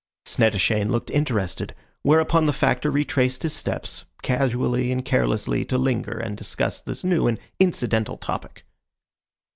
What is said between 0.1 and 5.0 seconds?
Snettishane looked interested, whereupon the Factor retraced his steps, casually